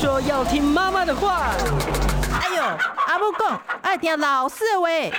[0.00, 1.50] 说要听妈妈的话。
[2.40, 2.62] 哎呦，
[3.06, 5.10] 阿母讲爱听老师喂。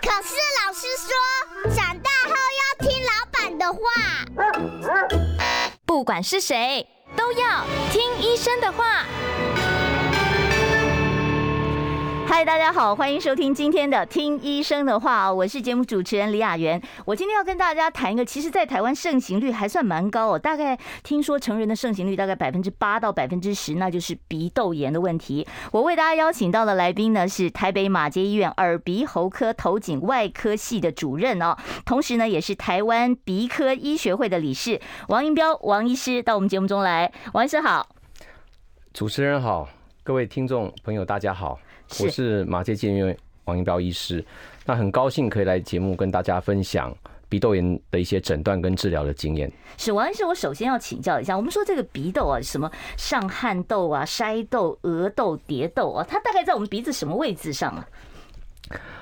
[0.00, 0.34] 可是
[0.64, 1.12] 老师说，
[1.76, 3.78] 长大后要听老板的话。
[5.84, 9.04] 不管是谁，都要听医生的话。
[12.30, 16.78] 嗨，大家好，欢迎收听今天的《听医生的话》，我是节目主持人李雅媛。
[17.06, 25.48] 我今天要跟大家谈一个，其实，在台湾盛行率还算蛮高哦，大概听说成人的盛行率大概百分之八到百分之十，那就是鼻窦炎的问题。
[25.72, 37.10] 我为大家邀请到的来宾呢，是台北马街医院耳鼻喉科头颈外科系的主任哦，同时呢，也是台湾鼻科医学会的理事王英彪王医师到我们节目中来。
[37.32, 37.88] 王医师好，
[38.92, 39.66] 主持人好，
[40.04, 41.58] 各位听众朋友大家好。
[42.00, 44.24] 我是马偕建院王英彪医师，
[44.66, 46.94] 那很高兴可以来节目跟大家分享
[47.28, 49.50] 鼻窦炎的一些诊断跟治疗的经验。
[49.78, 57.88] 是王医师，我首先要请教一下，我们说这个鼻窦啊，什么上汗窦啊、筛窦、额窦、蝶窦啊，它大概在我们鼻子什么位置上啊？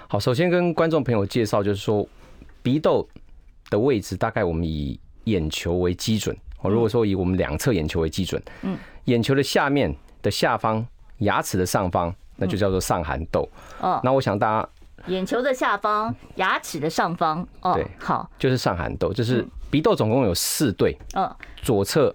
[0.09, 2.09] 好，首先跟观众朋友介绍，就是说
[2.63, 3.07] 鼻窦
[3.69, 6.37] 的位置大概我们以眼球为基准。
[6.61, 9.93] 哦，如果说以我们两侧眼球为基准，嗯，眼球的下面
[10.23, 10.87] 的下方，
[11.19, 12.15] 牙齿的上方。
[12.37, 13.49] 那就叫做上寒痘。
[13.81, 14.69] 哦，那我想大家
[15.07, 17.47] 眼球的下方，牙齿的上方。
[17.61, 20.97] 哦，对，好，就是上寒痘，就是鼻窦总共有四对。
[21.15, 21.31] 嗯，
[21.63, 22.15] 左侧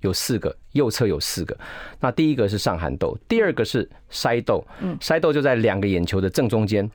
[0.00, 1.56] 有四个，右侧有四个。
[2.00, 4.64] 那第一个是上寒痘，第二个是筛痘。
[4.80, 6.88] 嗯，筛窦就在两个眼球的正中间，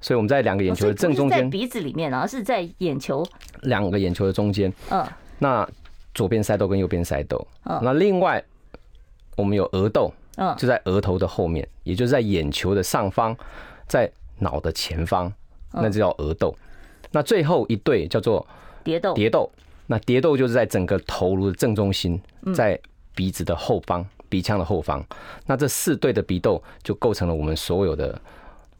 [0.00, 3.26] 所以我们在两个眼球的正中间，鼻子里面，然后是在眼球
[3.62, 4.72] 两个眼球的中间。
[4.90, 5.06] 嗯，
[5.38, 5.68] 那
[6.14, 7.46] 左边筛窦跟右边筛窦。
[7.64, 8.42] 嗯，那另外
[9.36, 10.12] 我们有额窦。
[10.36, 13.36] 嗯，就在额头的后面，也就是在眼球的上方，
[13.86, 15.32] 在脑的前方，
[15.72, 16.54] 那就叫额窦。
[17.10, 18.46] 那最后一对叫做
[18.84, 19.50] 蝶窦，蝶窦。
[19.86, 22.20] 那蝶窦就是在整个头颅的正中心，
[22.54, 22.78] 在
[23.14, 25.04] 鼻子的后方，鼻腔的后方。
[25.46, 28.20] 那这四对的鼻窦就构成了我们所有的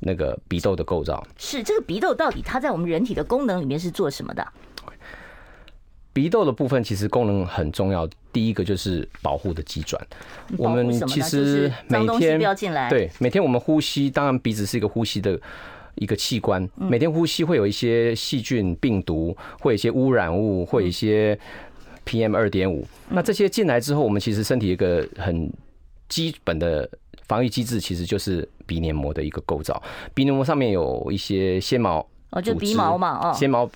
[0.00, 1.24] 那个鼻窦的构造。
[1.39, 4.46] 是这个鼻窦到底它在我们人体的功能里面是做什么的？
[6.12, 9.98] 鼻窦的部分其实功能很重要，第一个就是保护的机转。
[10.58, 12.39] 我们其实每天
[12.91, 15.41] 对每天我们呼吸，当然鼻子是一个呼吸的
[15.95, 21.39] 一个器官，每天呼吸会有一些细菌、病毒，会有一些污染物，会有一些
[22.05, 22.86] PM 二点五。
[23.08, 25.51] 那这些进来之后，我们其实身体一个很
[26.07, 26.86] 基本的
[27.27, 29.83] 防御机制，其实就是鼻黏膜的一个构造。
[30.13, 33.67] 鼻黏膜上面有一些纤毛，哦，就鼻毛嘛，哦，纤毛。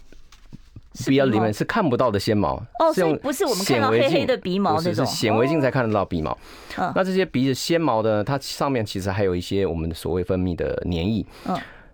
[1.06, 6.36] 鼻里面是看不到的纤毛哦，所以不是我们看到黑黑的鼻毛那种，是显微镜才看得到鼻毛。
[6.76, 11.24] 那这些鼻子纤毛的，它上面其实还有一些我们所谓分泌的黏液，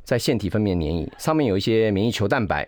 [0.03, 2.67] 在腺体分泌的黏液上面有一些免疫球蛋白，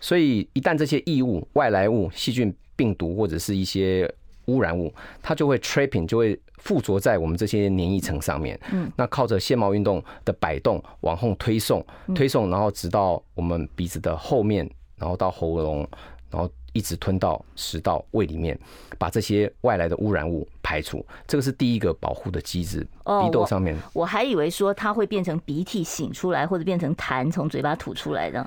[0.00, 4.12] 所以一旦这些异物、外来物、细菌、病毒或者是一些
[4.46, 4.92] 污染物，
[5.22, 8.58] 它就会 trapping，就会附着在我们这些黏液层上面。
[8.72, 14.68] 嗯，那靠着纤毛运动的摆动往后推送，推送，然后直到我们鼻子的后面。
[15.00, 15.88] 然后到喉咙，
[16.30, 18.56] 然后一直吞到食道、胃里面，
[18.98, 21.04] 把这些外来的污染物排除。
[21.26, 22.86] 这个是第一个保护的机制。
[23.04, 28.46] 鼻窦上面，我还以为说它会变成鼻涕擤出来，或者变成痰从嘴巴吐出来的。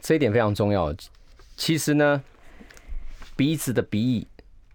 [0.00, 0.92] 这一点非常重要。
[1.54, 2.22] 其实呢，
[3.36, 4.26] 鼻子的鼻翼，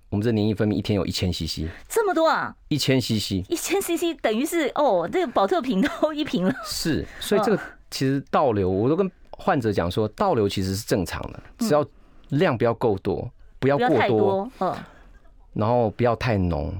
[0.09, 2.55] 我们这黏液分泌一天有一千 CC，这么多啊！
[2.67, 6.53] 一千 CC，一千 CC 等于是哦，这个保特瓶都一瓶了。
[6.63, 9.11] 是，所以这个其实倒流，我都跟。
[9.37, 11.85] 患者讲说，倒流其实是正常的，只要
[12.29, 13.29] 量不要够多，
[13.59, 14.75] 不要过多，嗯，
[15.53, 16.73] 然后不要太浓，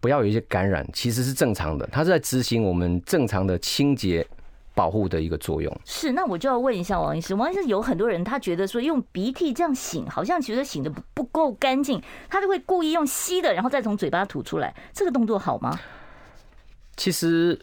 [0.00, 1.86] 不要有一些感染，其实是正常的。
[1.90, 4.26] 它是在执行我们正常的清洁
[4.74, 5.80] 保护的一个作用。
[5.84, 15.78] 是，那我就要问一下王医师，王医师有很多人他觉得说用鼻涕这样擤，好像其实擤得不够干净，他就会故意用吸的，然后再从嘴巴吐出来，这个动作好吗？
[16.96, 17.58] 其实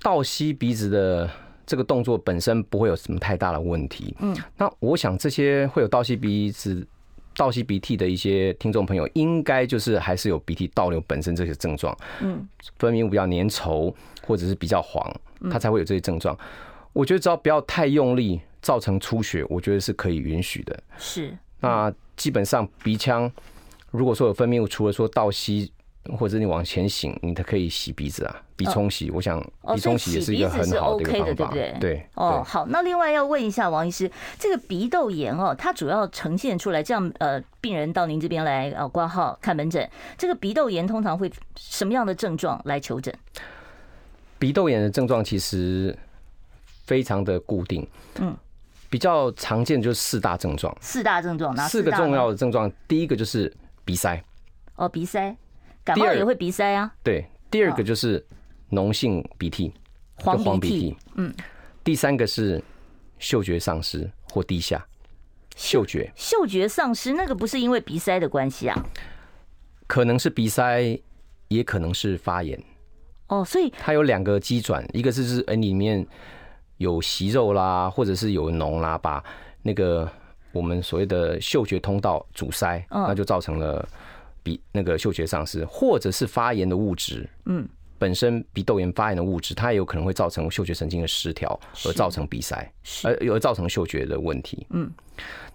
[0.00, 1.28] 倒吸鼻子的。
[1.66, 4.14] 这个动作本身不会有什么太大的问题。
[4.20, 6.86] 嗯，那我想这些会有倒吸鼻子、
[7.34, 11.96] 倒吸鼻涕的一些听众朋友，应该就是还是有鼻涕倒流本身这些症状。
[12.20, 12.46] 嗯，
[12.78, 13.94] 分泌物比较粘稠
[14.26, 15.14] 或者是比较黄，
[15.50, 16.36] 它才会有这些症状。
[16.92, 20.82] 我觉得只要不要太用力造成出血，我觉得是可以允许的。
[20.98, 21.36] 是。
[21.60, 23.30] 那基本上鼻腔
[23.90, 25.72] 如果说有分泌物，除了说倒吸。
[26.18, 29.08] 或者你往前擤，你都可以洗鼻子啊，鼻冲洗。
[29.10, 29.40] 我想
[29.72, 31.76] 鼻冲洗也是一个很好的一个方法，对不对？
[31.80, 32.06] 对。
[32.14, 39.88] 哦，好，那另外要问一下王医师，这个鼻窦炎哦，它主要呈现出来这样呃，病人到您这边来呃挂号看门诊，
[40.18, 43.14] 这个鼻窦炎通常会什么样的症状来求诊？
[44.40, 45.96] 鼻窦炎的症状其实
[46.84, 47.86] 非常的固定，
[48.18, 48.36] 嗯，
[48.90, 50.76] 比较常见就是四大症状。
[50.80, 52.68] 四大症状，哪四个重要的症状？
[52.88, 53.54] 第一个就是
[53.84, 54.20] 鼻塞。
[54.74, 55.36] 哦，鼻塞。
[55.84, 56.92] 感冒也会鼻塞啊？
[57.02, 58.24] 对，第二个就是
[58.70, 59.72] 脓性鼻涕，
[60.16, 60.96] 黄鼻涕。
[61.14, 61.32] 嗯。
[61.84, 62.62] 第三个是
[63.18, 64.84] 嗅觉丧失或低下。
[65.56, 68.86] 嗅觉，嗅觉丧失，那个不是因为鼻塞的关系啊？
[69.86, 70.98] 可能是鼻塞，
[71.48, 72.58] 也可能是发炎。
[73.26, 76.06] 哦，所以它有两个机转，一个是是哎里面
[76.78, 79.22] 有息肉啦，或者是有脓啦，把
[79.60, 80.10] 那个
[80.52, 83.86] 我们所谓的嗅觉通道阻塞，那就造成了
[84.42, 87.28] 鼻那个嗅觉丧失，或者是发炎的物质。
[87.46, 87.68] 嗯。
[87.98, 91.56] 本身鼻窦炎发炎的物质，它也有可能会造成嗅觉神经的失调，
[91.86, 92.72] 而造成鼻塞，
[93.04, 94.66] 而而造成嗅觉的问题。
[94.70, 94.90] 嗯，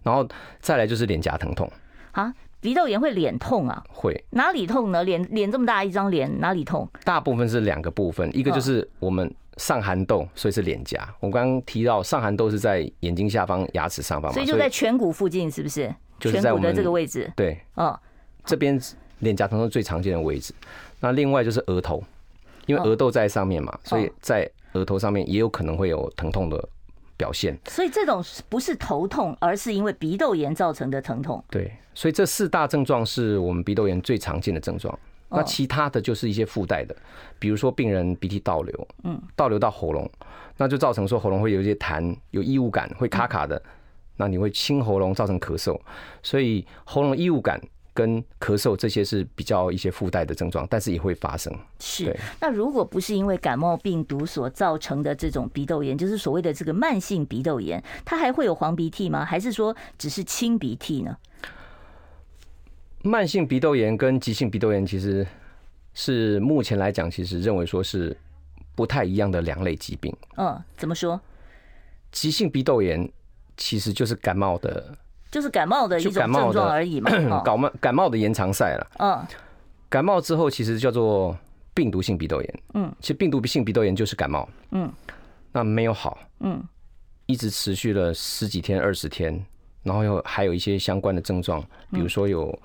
[0.01, 0.25] 然后
[0.61, 1.69] 再来就是脸颊疼痛
[2.13, 3.83] 啊，鼻窦炎会脸痛啊？
[3.89, 5.03] 会，哪里痛呢？
[5.03, 6.89] 脸脸这么大一张脸，哪里痛？
[7.03, 11.13] 大部分是两个部分，一个就是我们上寒痘，所以是脸颊。
[11.19, 15.93] 我刚刚提到上寒痘是在眼睛下方，牙齿上方嘛，所以就在颧骨附近，是不是？
[16.17, 17.29] 就是在我们颧骨的这个位置。
[17.35, 17.99] 对，哦，
[18.47, 18.81] 这边
[19.19, 20.51] 脸颊疼痛最常见的位置。
[20.99, 22.03] 那另外就是额头。
[22.65, 26.67] 因为额窦在上面嘛，所以在额头上面也有可能会有疼痛的
[27.15, 27.57] 表现。
[27.65, 31.41] 所以这种不是头痛，而是因为鼻窦炎造成的疼痛。
[31.49, 34.99] 对，所以这四大症状是我们鼻窦炎最常见的症状。
[35.29, 36.93] 那其他的就是一些附带的，
[37.39, 40.11] 比如说病人鼻涕倒流，嗯，倒流到喉咙，
[40.57, 43.63] 那就造成说喉咙会有一些痰，有异物感，会卡卡的，
[44.17, 45.79] 那你会清喉咙，造成咳嗽。
[46.21, 47.61] 所以喉咙异物感。
[47.97, 51.51] 跟咳嗽这些是比较一些附带的症状，但是也会发生。
[51.79, 59.25] 是，那如果不是因为感冒病毒所造成的这种鼻窦炎，就是所谓的这个慢性鼻窦炎，它还会有黄鼻涕吗？
[59.25, 61.17] 还是说只是清鼻涕呢？
[63.01, 65.25] 慢性鼻窦炎跟急性鼻窦炎其实
[65.95, 68.15] 是目前来讲，其实认为说是
[68.75, 70.15] 不太一样的两类疾病。
[70.35, 71.19] 嗯，怎么说？
[72.11, 73.11] 急性鼻窦炎
[73.57, 74.95] 其实就是感冒的。
[75.29, 77.11] 就是感冒的一种症状而已嘛，
[77.43, 78.87] 感冒感冒的延长赛了。
[78.99, 79.27] 嗯，
[79.89, 81.37] 感冒之后其实叫做
[81.73, 82.59] 病毒性鼻窦炎。
[82.73, 84.47] 嗯，其实病毒性鼻窦炎就是感冒。
[84.71, 84.91] 嗯，
[85.51, 86.17] 那没有好。
[86.39, 86.63] 嗯，
[87.25, 89.45] 一直持续了十几天、二十天，
[89.83, 92.57] 然后又还有一些相关的症状，比如说有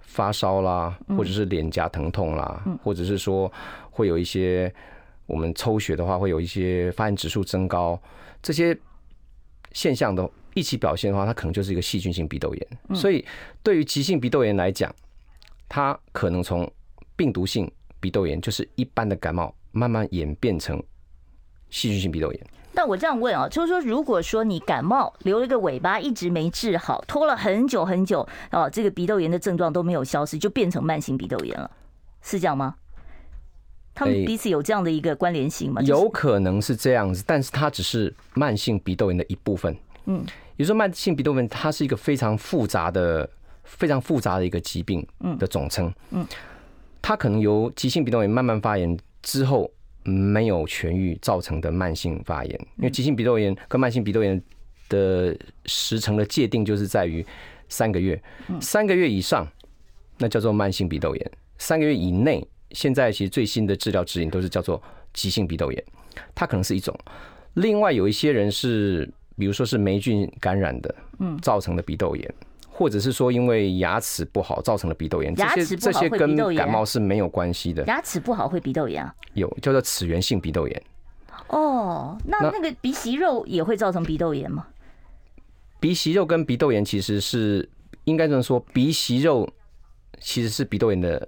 [0.00, 3.50] 发烧啦，或者是脸颊疼痛啦，或者是说
[3.90, 4.72] 会有一些
[5.26, 7.98] 我们抽血的话会有一些发炎指数增高，
[8.42, 8.76] 这些
[9.72, 10.30] 现象都。
[10.54, 12.68] 一起表现的话，它可能就是一个细菌性鼻窦炎。
[12.94, 13.24] 所以，
[13.62, 14.94] 对于急性鼻窦炎来讲，
[15.68, 16.70] 它可能从
[17.16, 17.70] 病毒性
[18.00, 20.82] 鼻窦炎，就是一般的感冒，慢慢演变成
[21.68, 22.46] 细菌性鼻窦炎。
[22.72, 31.70] 那我这样问啊，就是说，如果说你感冒留了一个尾巴，一直没治好，拖了很久很久，哦，这个鼻窦炎的症状都没有消失，就变成慢性鼻窦炎了，
[32.22, 32.76] 是这样吗？
[33.92, 35.82] 他们彼此有这样的一个关联性吗？
[35.82, 39.76] 有可能是这样子，但是它只是慢性鼻窦炎的一部分。
[40.06, 40.24] 嗯，
[40.56, 43.28] 比如说慢性鼻窦炎，它是一个非常复杂的、
[43.64, 45.06] 非常复杂的一个疾病
[45.38, 45.92] 的总称。
[46.10, 46.26] 嗯，
[47.02, 49.70] 它可能由急性鼻窦炎慢慢发炎之后
[50.02, 52.60] 没有痊愈造成的慢性发炎。
[52.76, 54.42] 因为急性鼻窦炎跟慢性鼻窦炎
[54.88, 55.36] 的
[55.66, 57.24] 时程的界定就是在于
[57.68, 58.20] 三个月，
[58.60, 59.46] 三个月以上
[60.18, 64.82] 那叫做慢性鼻窦炎，三个月以内，现在其实最新的治疗指引都是叫做
[65.12, 65.84] 急性鼻窦炎。
[66.34, 66.98] 它可能是一种，
[67.54, 69.08] 另外有一些人是。
[69.36, 72.34] 比如说是霉菌感染的，嗯，造成的鼻窦炎，
[72.68, 77.84] 或者是说因为牙齿不好造成的鼻窦炎，这些这些跟感冒是没有关系的。
[77.86, 79.14] 牙齿不好会鼻窦炎啊？
[79.34, 80.82] 有叫做齿源性鼻窦炎。
[81.48, 84.66] 哦，那那个鼻息肉也会造成鼻窦炎吗？
[85.80, 87.68] 鼻息肉跟鼻窦炎其实是
[88.04, 89.48] 应该这么说，鼻息肉
[90.20, 91.26] 其实是鼻窦炎的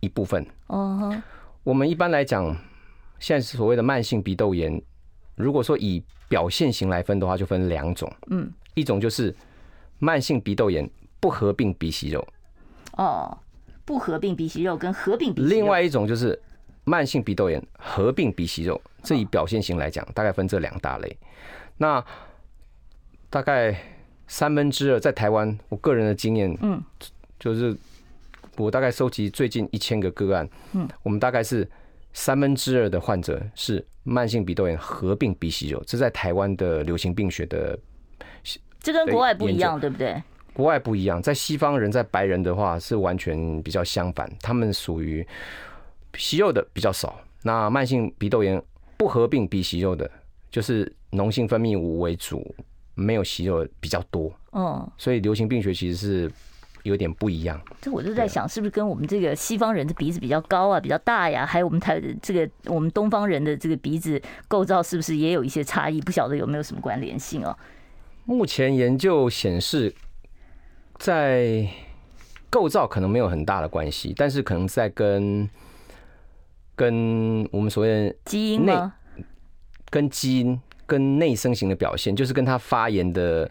[0.00, 0.44] 一部分。
[0.68, 1.14] 哦，
[1.62, 2.56] 我们一般来讲，
[3.18, 4.80] 现在所谓的慢性鼻窦炎。
[5.36, 8.10] 如果说以表现型来分的话，就分两种。
[8.28, 9.34] 嗯，一种就是
[9.98, 10.88] 慢性鼻窦炎
[11.20, 12.26] 不合并鼻息肉。
[12.96, 13.36] 哦，
[13.84, 15.54] 不合并鼻息肉跟合并鼻息肉。
[15.54, 16.40] 另外一种就是
[16.84, 18.80] 慢性鼻窦炎合并鼻息肉。
[19.02, 21.16] 这以表现型来讲，大概分这两大类。
[21.76, 22.04] 那
[23.30, 23.78] 大概
[24.26, 26.82] 三分之二在台湾，我个人的经验，嗯，
[27.38, 27.76] 就是
[28.56, 31.68] 我大概收集最近一千个个案，嗯，我们大概是。
[32.14, 37.78] 三分之二的患者是慢性鼻窦炎合并鼻息肉，这在台湾的流行病学的，
[38.80, 40.22] 这跟国外不一样，对不对？
[40.52, 45.26] 国外不一样，在西方人在白人的话是完全比较相反，他们属于
[46.16, 47.20] 息肉的比较少。
[47.42, 48.62] 那慢性鼻窦炎
[48.96, 50.10] 不合并鼻息肉的，
[50.50, 52.54] 就是脓性分泌物为主，
[52.94, 54.32] 没有息肉比较多。
[54.52, 56.32] 嗯，所以流行病学其实是。
[56.84, 61.44] 有点不一样，这我就在想，是不是跟我们这个西方人的鼻子比较高啊，比较大呀？
[61.46, 65.98] 还有我们台这个我们东方人的这个鼻子构造，是不是也有一些差异？
[66.02, 67.56] 不晓得有没有什么关联性哦？
[68.26, 69.94] 目前研究显示，
[70.98, 71.66] 在
[72.50, 75.48] 构造可能没有很大的关系，但是可能在跟
[76.76, 78.78] 跟我们所谓的基因内
[79.88, 83.50] 跟基因跟内生型的表现，就是跟他发炎的。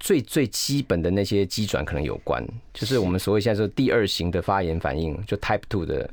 [0.00, 2.42] 最最基本的那些机转可能有关，
[2.72, 6.10] 就是我们所谓现在说第二型的发炎反应，就 Type Two 的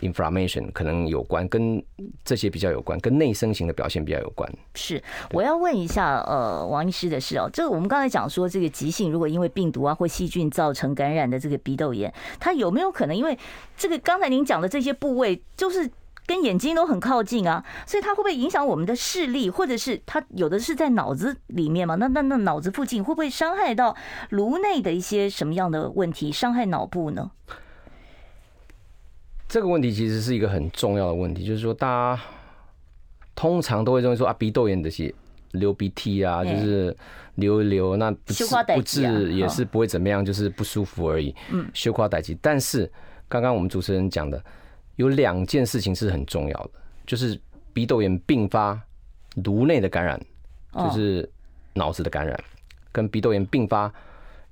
[0.00, 1.82] inflammation 可能有关，跟
[2.22, 4.46] 这些比较有关，跟内生型的表现比较有关。
[4.74, 13.38] 是，我要问一下，呃，王医师的是哦，这个我们刚才讲说，这个急性如果因为病毒啊或细菌造成感染的这个鼻窦炎，它有没有可能因为
[13.76, 15.90] 这个刚才您讲的这些部位就是？
[16.30, 21.96] 跟眼睛都很靠近啊，所以它会不会影响我们的视力，或者是它有的是在脑子里面嘛？
[21.96, 23.96] 那那那脑子附近会不会伤害到
[24.28, 27.32] 颅内的一些什么样的问题，伤害脑部呢？
[29.48, 32.22] 这个问题其实是一个很重要的问题，就是说大家
[33.34, 35.12] 通常都会认为说啊，鼻窦炎的些
[35.50, 36.96] 流鼻涕啊，就是
[37.34, 38.44] 流一流，那不治
[38.76, 41.34] 不治也是不会怎么样，就是不舒服而已。
[41.50, 42.38] 嗯，羞夸代志。
[42.40, 42.88] 但是
[43.28, 44.40] 刚刚我们主持人讲的。
[45.00, 46.70] 有两件事情是很重要的，
[47.06, 47.40] 就是
[47.72, 48.78] 鼻窦炎并发
[49.44, 50.20] 颅内的感染，
[50.74, 51.26] 就是
[51.72, 52.38] 脑子的感染，
[52.92, 53.90] 跟鼻窦炎并发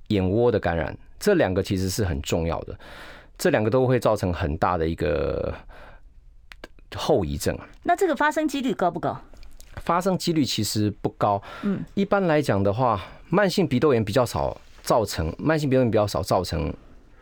[0.07, 2.75] 眼窝的感染，这两个其实是很重要的，
[3.37, 5.53] 这两个都会造成很大的一个
[6.95, 7.55] 后遗症。
[7.83, 9.21] 那这个发生几率高不高？
[9.75, 11.39] 发生几率其实不高。
[11.61, 16.73] 嗯，一般来讲的话，慢性鼻窦炎比较少造成，慢性鼻窦炎比较少造成。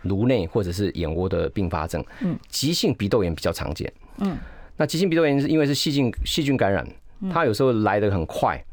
[0.04, 4.38] 颅内或者是眼窝的并发症，嗯，急性鼻窦炎比较常见，嗯，
[4.75, 6.88] 那急性鼻窦炎是因为是细菌细菌感染，
[7.32, 8.63] 它有时候来得很快，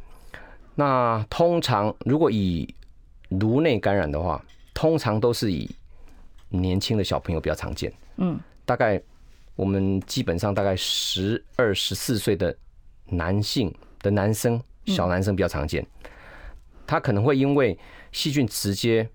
[0.75, 2.73] 那通常如果以
[3.31, 5.69] 颅内感染的话，通常都是以
[6.51, 9.01] 年轻的小朋友比较常见，嗯，大概
[9.57, 12.55] 我们基本上大概十二十四岁的
[13.07, 15.85] 男性的男生小男生比较常见，
[16.87, 17.77] 他可能会因为
[18.13, 19.09] 细菌直接。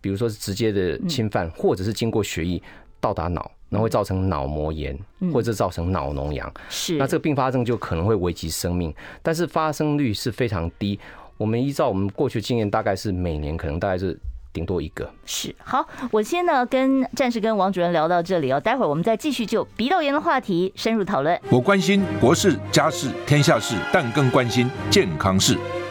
[0.00, 2.62] 比如说是直接的侵犯，或者是经过血液
[3.00, 4.98] 到达脑，然后会造成脑膜炎，
[5.32, 6.52] 或者造成脑脓疡。
[6.68, 10.98] 是，那这个并发症就可能会危及生命，但是发生率是非常低。
[11.36, 14.18] 我们依照我们过去经验，大概是每年可能大概是
[14.52, 15.10] 顶多一个。
[15.24, 21.40] 是，好，我先呢跟暂时跟王主任聊到这里哦，待会儿我们再继续就鼻窦炎的话题深入讨论。
[21.50, 25.56] 我关心国事、家事、天下事，但更关心健康事。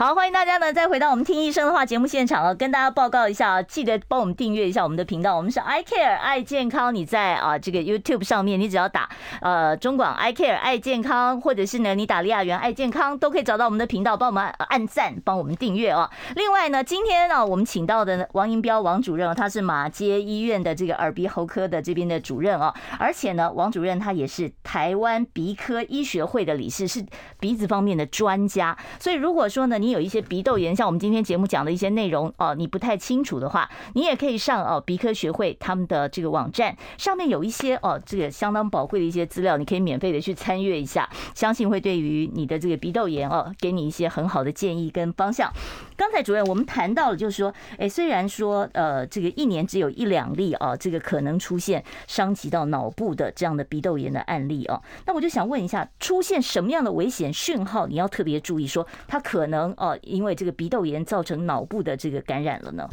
[0.00, 6.94] 好，欢迎大家呢，再回到我们听医生的话节目现场啊，跟大家报告一下啊，记得帮我们订阅一下我们的频道，我们是 I Care 爱健康。
[6.94, 9.10] 你在啊这个 YouTube 上面，你只要打
[9.42, 16.08] 呃中广 I Care 爱健康，或者是呢你打李雅媛爱健康，都可以找到我们的频道，帮我们按赞，帮我们订阅哦。
[16.34, 27.04] 另外呢，今天呢我们请到的王银彪王主任，他是马街医院的这个耳鼻喉科的这边的主任哦，而且呢王主任他也是台湾鼻科医学会的理事，是
[27.38, 28.74] 鼻子方面的专家。
[28.98, 45.52] 所以如果说呢你有一些鼻窦炎，像我们今天节目讲的一些内容哦，你不太清楚的话，你也可以上哦鼻科学会他们的这个网站，上面有一些哦这个相当宝贵的一些资料，你可以免费的去参阅一下，相信会对于你的这个鼻窦炎哦，给你一些很好的建议跟方向。
[45.96, 59.98] 刚才主任我们谈到了，就是说，哎，虽然说呃这个一年只有一两例啊，这个可能出现伤及到脑部的这样的鼻窦炎的案例哦，那我就想问一下，出现什么样的危险讯号，你要特别注意，说它可能哦。
[60.02, 62.88] 因为这个鼻窦炎造成脑部的这个感染了呢？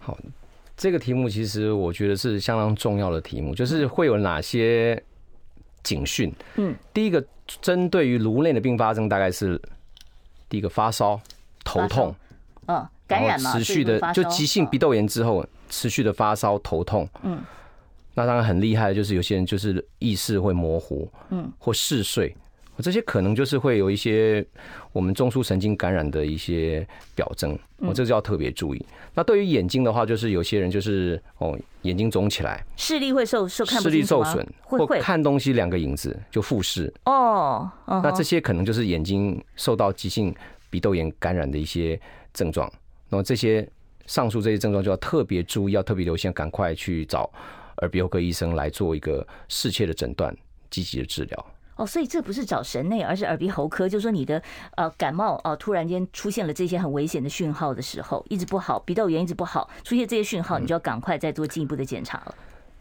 [0.00, 0.18] 好，
[0.76, 5.02] 这个题目其实我觉得是相当重要的题目，就是会有哪些
[5.82, 6.32] 警讯？
[6.56, 7.24] 嗯，第一个
[7.62, 9.60] 针对于颅内的并发症，大概是
[10.48, 11.20] 第一个发烧、
[11.64, 12.14] 头痛，
[12.66, 17.40] 嗯，感染嘛，持续的就急性鼻窦炎之后持续的发烧、头痛，嗯，
[18.14, 22.34] 那当然很厉害的就是有些人就是意识会模糊，嗯，或嗜睡。
[22.82, 24.44] 这些可能就是会有一些
[24.92, 28.86] 我们中枢神经感染的一些表征，我这个就要特别注意。
[29.14, 37.70] 那对于眼睛的话，就是有些人就是哦眼睛肿起来，视力会受受看视力受损，或看东西两个影子就复视哦。
[37.86, 40.34] 那这些可能就是眼睛受到急性
[40.68, 41.98] 鼻窦炎感染的一些
[42.32, 42.70] 症状。
[43.08, 43.68] 那么这些
[44.06, 47.30] 上述这些症状就要特别注意，要特别留心，赶快去找
[47.78, 50.36] 耳鼻喉科医生来做一个适切的诊断，
[50.70, 51.46] 积极的治疗。
[51.76, 53.88] 哦，所以这不是找神内，而是耳鼻喉科。
[53.88, 54.42] 就是说你的
[54.76, 62.34] 呃感冒哦，突然间出现了这些很危险的讯号的时候，一直不好，鼻窦炎一直不好，出现这些讯号，你就要赶快再做进一步的检查了。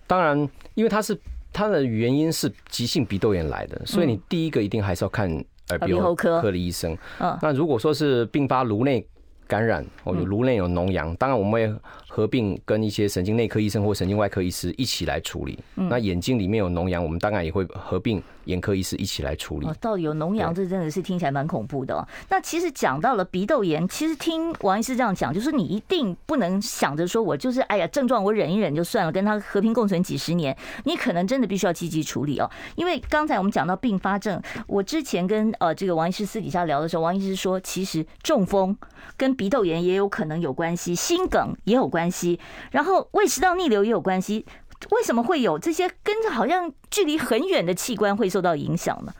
[0.05, 0.37] 当然，
[0.75, 1.17] 因为它是
[1.51, 5.29] 它的原因是急性鼻窦炎来的，所以你第一个一定还是要看
[5.69, 6.97] 耳鼻喉科的医生。
[7.19, 9.05] 嗯，那如果说是并发颅内
[9.47, 15.57] 感染，哦，有颅内有脓疡，当然我们会合并跟一些神经内科医生或神经外科医师一起来处理。
[15.75, 19.67] 那眼睛里面有脓疡，我们当然也会合并眼科医师一起来处理。
[19.67, 22.07] 哦，到底有脓疡，这真的是听起来蛮恐怖的哦。
[22.29, 32.49] 那其实讲到了鼻窦炎，其实听王医师这样讲，就是你一定不能想着说我就是哎呀症状我忍一忍就算了，跟他和平共存几十年，你可能真的必须要积极处理哦。
[32.75, 38.77] 因为刚才我们讲到并发症，我之前跟呃这个王医师私底下聊的时候，王医师说，其实中风
[39.17, 42.39] 跟鼻窦炎也有可能有关系，心梗也有关系，
[42.71, 44.45] 然后胃食道逆流也有关系。
[44.91, 49.13] 为什么会有这些跟着好像距离很远的器官会受到影响呢？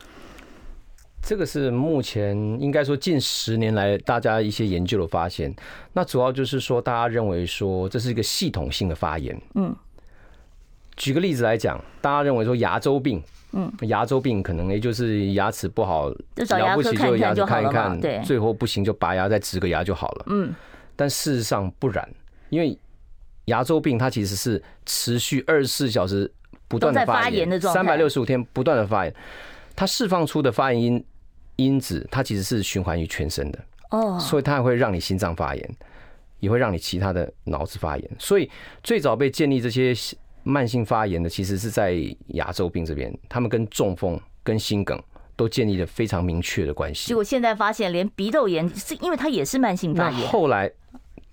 [1.26, 5.54] 这个是目前应该说近十年来大家一些研究的发现。
[5.94, 9.34] 那主要就是说，大家认为说这是一个系统性的发炎。
[9.54, 9.74] 嗯，
[10.96, 20.26] 举个例子来讲，大家认为说牙周病，嗯，牙周病可能也就是牙齿不好，了不起就牙齿看一看，对，最后不行就拔牙再植个牙就好了。
[20.28, 20.54] 嗯，
[20.94, 22.06] 但事实上不然，
[22.50, 22.78] 因为
[23.46, 26.30] 牙周病它其实是持续二十四小时
[26.66, 29.14] 不断的发炎，三百六十五天不断的发炎，
[29.76, 31.04] 它释放出的发炎因
[31.56, 33.58] 因子，它其实是循环于全身的
[33.90, 35.76] 哦，所以它会让你心脏发炎，
[36.40, 38.10] 也会让你其他的脑子发炎。
[38.18, 38.50] 所以
[38.82, 39.94] 最早被建立这些
[40.42, 41.94] 慢性发炎的，其实是在
[42.28, 45.00] 牙周病这边，他们跟中风、跟心梗
[45.36, 47.08] 都建立了非常明确的关系。
[47.08, 50.72] 结果现在发现，连鼻窦炎是因为它也是慢性发炎，后来。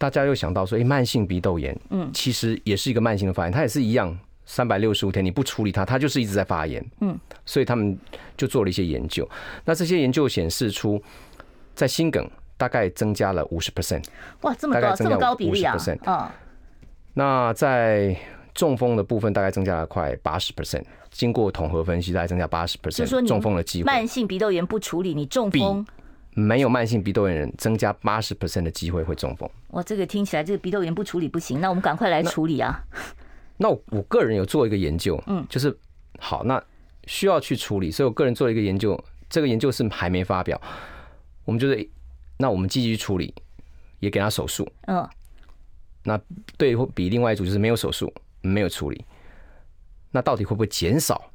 [0.02, 7.16] 大家又想到说，哎，慢性鼻窦炎，嗯，其实也是一个慢性的发炎，它也是一样，三百六十五天你不处理它，它就是一直在发炎，嗯，
[7.46, 7.96] 所以他们
[8.36, 9.30] 就做了一些研究。
[9.64, 11.00] 那这些研究显示出，
[11.76, 12.28] 在心梗
[12.58, 14.04] 大概增加了五十 percent，
[14.42, 15.78] 哇，这么高，这么高比例啊，
[16.08, 16.28] 嗯。
[17.14, 18.18] 那在
[18.56, 23.86] 中风的部分，大概增加了快八十 percent，经过统合分析，大概增加八十 percent，中风的机会。
[23.86, 25.86] 慢性鼻窦炎不处理，你中风。
[26.34, 29.50] 没有慢性鼻窦炎人增加八十 percent 的机会会中风。
[29.70, 32.84] 哇，这个听起来这个鼻窦炎不处理不行，那我们赶快来处理啊！
[33.58, 35.78] 那，那我个人有做一个研究，嗯，就是
[36.20, 36.64] 好，那
[37.06, 40.60] 需要去处理，所以我个人做了一个研究，这个研究是还没发表。
[41.46, 41.90] 我们就是，
[42.38, 43.34] 那我们积极处理，
[44.00, 45.08] 也给他手术，嗯，
[46.04, 46.20] 那
[46.58, 49.06] 对比另外一组就是没有手术，没有处理，
[50.12, 51.30] 那到底会不会减少？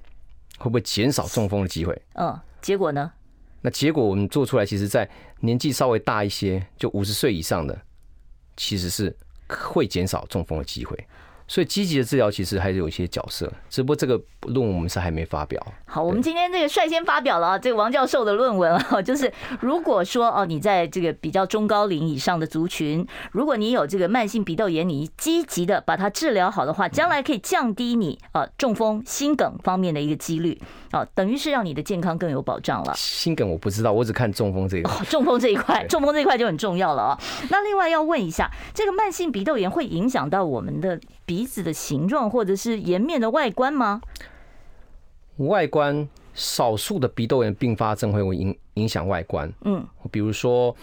[0.58, 2.00] 会不会减少中风的机会？
[2.14, 3.12] 嗯，结果呢？
[3.66, 7.76] 那结果我们做出来，其实，在年纪稍微大一些，就五十岁以上的，
[8.56, 9.12] 其实是
[9.48, 10.96] 会减少中风的机会。
[11.48, 15.64] 所以积极的治疗其实还是有一些角色，只不过这个论文我们是还没发表。
[15.84, 32.92] 好，我们今天这个率先发表了啊，这个王教授的论文啊， 就是如果说哦，你在这个比较中高龄以上的族群，如果你有这个慢性鼻窦炎，你积极的把它治疗好的话，将来可以降低你啊中风、心梗方面的一个几率啊，等于是让你的健康更有保障了。
[32.96, 35.04] 心梗我不知道，我只看中风这一块。
[35.06, 37.18] 中风这一块，中风这一块就很重要了啊。
[37.50, 44.00] 那另外要问一下，这个慢性鼻窦炎会影响到我们的鼻子的形状或者是颜面的外观吗？
[45.38, 49.52] 外观，少数的鼻窦炎并发症会影影响外观。
[49.66, 50.74] 嗯，比如说，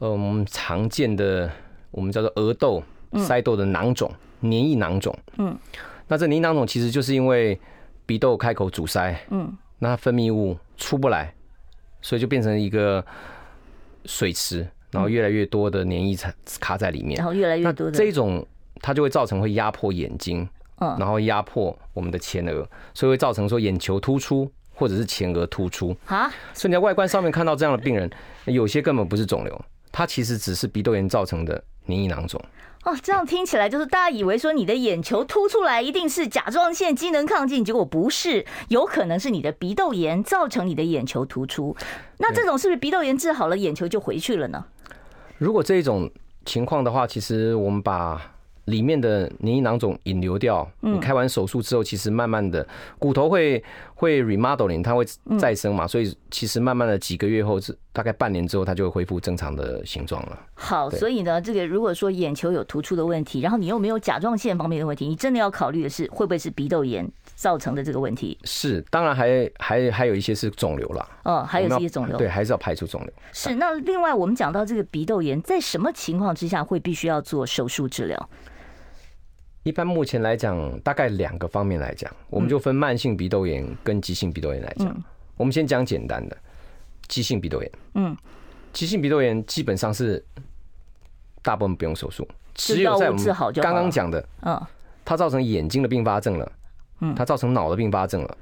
[0.00, 1.50] 嗯，常见的
[1.90, 2.82] 我们叫做额窦、
[3.12, 5.16] 腮窦的囊肿、黏液囊肿。
[5.38, 5.56] 嗯，
[6.08, 7.58] 那这黏液囊肿其实就是因为
[8.04, 9.18] 鼻窦开口阻塞。
[9.30, 11.32] 嗯，那它分泌物出不来，
[12.02, 13.02] 所以就变成一个
[14.04, 16.14] 水池，然后越来越多的黏液
[16.60, 18.46] 卡在里面，然后越来越多的这种。
[18.86, 26.32] 它就会造成会压迫眼睛，嗯，然后压迫我们的前额，所以会造成说眼球突出或者是前额突出啊。
[26.54, 28.08] 所以你在外观上面看到这样的病人，
[28.44, 32.40] 有些根本不是肿瘤，它其实只是鼻窦炎造成的黏液囊肿。
[32.84, 41.76] 哦，这样听起来就是大家以为说你的眼球凸出来一定是甲状腺机能亢进，结果不是，有可能是你的鼻窦炎造成你的眼球突出。
[42.18, 44.64] 那这种是不是鼻窦炎治好了，眼球就回去了呢？
[45.38, 46.08] 如果这种
[46.44, 48.35] 情况的话，其实我们把
[48.66, 52.66] 里面的黏液囊肿引流掉，你开完手术之后，其实慢慢的
[52.98, 53.62] 骨头会
[53.94, 55.04] 会 remodeling，它会
[55.38, 60.38] 再生嘛，所以其实慢慢的几个月后，是大概半年之后，它就会恢复正常的形状了。
[60.54, 68.36] 好，所以呢，这个如果说眼球有突出的问题，然后你又没有甲状腺方面的问题，你真的要考虑的是会不会是鼻窦炎造成的这个问题？
[68.42, 71.08] 是，当然还还还有一些是肿瘤了。
[71.22, 73.12] 哦，还有一些肿瘤，对，还是要排除肿瘤。
[73.32, 78.28] 是，那另外我们讲到这个鼻窦炎，在什么情况之下会必须要做手术治疗？
[79.66, 84.96] 一般目前来讲，大概两个方面来讲，我们就分慢性鼻窦炎跟急性鼻窦炎来讲。
[85.36, 86.36] 我们先讲简单的，
[87.08, 87.72] 急性鼻窦炎。
[87.94, 88.16] 嗯，
[88.72, 90.24] 急性鼻窦炎基本上是
[91.42, 92.24] 大部分不用手术，
[92.54, 93.24] 只有在我们
[93.54, 94.64] 刚刚讲的，嗯，
[95.04, 96.52] 它造成眼睛的并发症了，
[97.00, 98.38] 嗯，它造成脑的并发症了，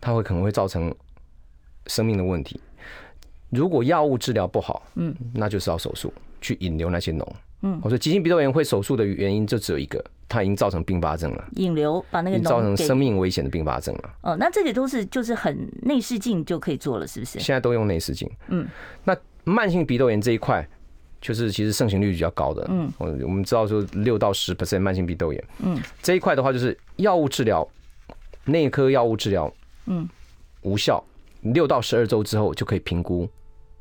[0.00, 0.94] 它会可能会造成
[1.88, 2.60] 生命的问题。
[3.50, 7.26] 如果药物治疗不好，嗯，那就是要手术去引流那些脓。
[7.62, 14.14] 嗯，我说急性鼻窦炎会手术的原因就只有一个，它已经造成并发症了，引流把那个脓造成生命危险的并发症了。
[14.22, 17.38] 哦，那这个都是就是很内视镜就可以做了，是不是？
[17.38, 18.30] 现在都用内视镜。
[18.48, 18.66] 嗯，
[19.04, 20.66] 那慢性鼻窦炎这一块，
[21.20, 22.66] 就是其实盛行率比较高的。
[22.70, 25.44] 嗯，我我们知道说六到十 percent 慢性鼻窦炎。
[25.58, 27.66] 嗯，这一块的话就是药物治疗，
[28.46, 29.52] 内科药物治疗，
[29.86, 30.08] 嗯，
[30.62, 31.04] 无效，
[31.42, 33.28] 六到十二周之后就可以评估。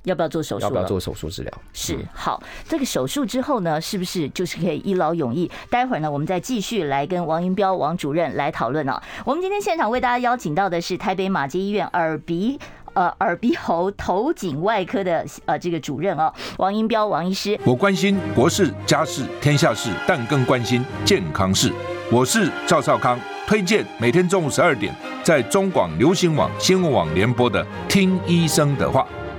[0.04, 0.64] 要不要做手术？
[0.64, 1.52] 要不要做手术治疗？
[1.74, 5.50] 是好，这个手术之后呢，是不是就是可以一劳永逸？
[5.70, 9.02] 待会儿呢，我们再继续来跟王英彪王主任来讨论啊。
[9.26, 12.60] 我们今天现场为大家邀请到的是台北马偕医院耳鼻
[12.94, 17.58] 呃耳鼻喉头颈外科的呃这个主任哦，王英彪王医师。
[17.64, 21.72] 我关心国事家事天下事，但更关心健康事。
[22.12, 29.08] 我是赵少康，推荐每天中午十二点在中广流行网新闻网联播的《听医生的话》。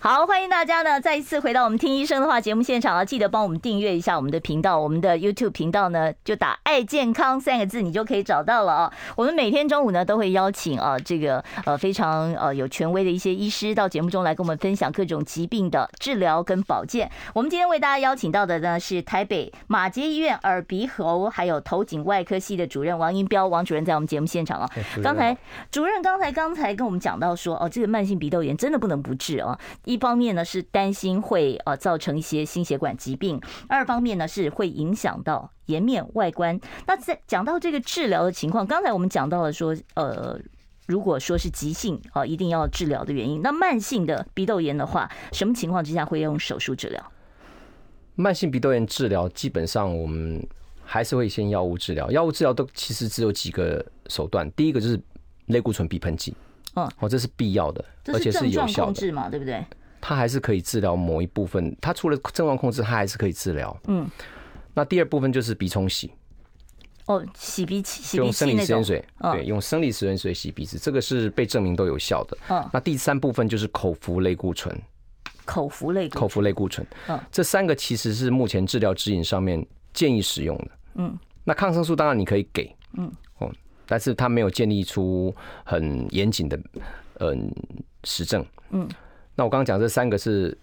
[0.00, 3.04] 好，欢迎大家呢，再一次回到我们听医生的话节目现场啊！
[3.04, 8.92] 记得帮我们订阅一下我们的频道，我们的 YouTube 频道呢，就打“爱健康”三个字，你就可以找到了啊！
[9.16, 17.10] 我们每天中午呢，都会邀请啊，这个呃非常呃有权威的一些医师到节目中来跟我们分享各种疾病的治疗跟保健。
[17.34, 24.70] 我们今天为大家邀请到的呢，是台北马偕医院耳鼻喉还有头颈外科系的主任王英彪王主任，在我们节目现场啊。
[25.02, 25.36] 刚才
[25.72, 29.58] 主任刚才刚才跟我们讲到说，哦，这个慢性鼻窦炎真的不能不治啊！
[29.88, 36.60] 一方面呢是担心会呃造成一些心血管疾病，二方面呢是会影响到颜面外观。
[36.86, 40.38] 那在讲到这个治疗的情况，刚才我们讲到了说，呃，
[40.86, 47.12] 如果说是急性啊，一定要治疗的原因，那慢性的鼻窦炎的话，什么情况之下会用手术治疗？
[48.14, 50.46] 慢性鼻窦炎治疗基本上我们
[50.84, 55.00] 还是会先药物治疗，药物治疗都其实只有几个手段，第一个就是
[55.46, 56.36] 类固醇鼻喷剂，
[56.78, 59.64] 嗯，哦，这是必要的，而且是有效的控制嘛，对不对？
[60.00, 63.76] 它还是可以治疗某一部分，它除了症状控制，它还是可以治疗。
[63.86, 64.08] 嗯，
[64.74, 66.12] 那第二部分就是鼻冲洗。
[67.06, 72.36] 哦，洗鼻器，用生理食盐水，对，用生理食盐水洗鼻子，这个是被证明都有效的。
[72.48, 74.78] 嗯，那第三部分就是口服类固醇。
[75.46, 80.70] 口服类口服类固醇，嗯，这三个其实是目前治疗指引上面建议使用的。
[80.96, 83.10] 嗯，那抗生素当然你可以给，嗯，哦，
[83.88, 86.60] 但是他没有建立出很严谨的
[87.20, 87.50] 嗯
[88.04, 88.44] 实证。
[88.70, 88.88] 嗯。
[89.34, 90.56] 那我刚刚讲这三个是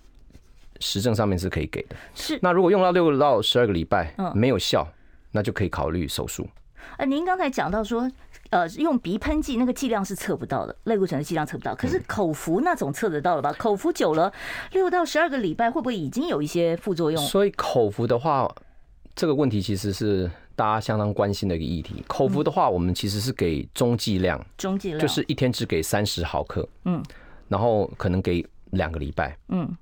[0.79, 2.37] 实证上面是可以给的，是。
[2.41, 4.87] 那如果用到六到十二个礼拜嗯没有效，
[5.31, 6.47] 那就可以考虑手术。
[6.97, 8.09] 呃，您刚才讲到说，
[8.51, 13.51] 呃，用鼻喷剂那个剂量是测不到的，类固醇的剂量测不到，可是口服那种测得到了吧？
[13.53, 14.31] 口服久了
[14.71, 17.21] 六到十二个礼拜，会不会已经有一些副作用？
[17.23, 18.53] 所以口服的话，
[19.15, 22.03] 这个问题其实是大家相当关心的一个议题。
[22.07, 27.03] 口服的话，我们其实是给中剂量，中剂量就是一天只给三十毫克，嗯，
[27.47, 28.45] 然后可能给。
[28.71, 29.73] 两个礼拜，嗯，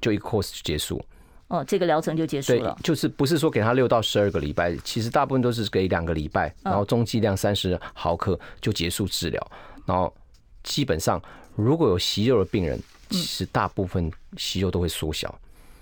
[0.00, 1.00] 就一个 course 就结束，
[1.46, 2.76] 哦，这个疗程就结束了。
[2.82, 9.50] 就是不是说给他六到十二个礼拜，其实大部分都是给两个礼拜，然后中剂量三十毫克就结束治疗。
[9.86, 10.12] 然后
[10.64, 11.22] 基本上
[11.54, 15.32] 如果有息肉的病人，其实大部分息肉都会缩小。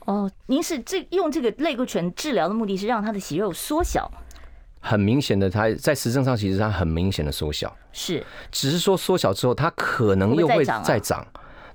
[0.06, 4.10] 哦，您是这用这个类固醇治疗的目的是让他的息肉缩小？
[4.80, 11.24] 很明显的，他在实证上其实他很明显的缩小，是，只是说缩小之后，它可能又会再长。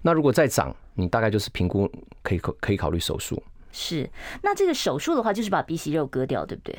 [0.01, 1.89] 那如果再长，你大概就是评估
[2.21, 3.41] 可以可可以考虑手术。
[3.71, 4.09] 是，
[4.41, 6.77] 那这个手术的话，就是把鼻息肉割掉，对不对？